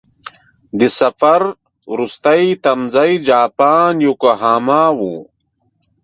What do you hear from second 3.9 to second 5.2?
یوکوهاما و.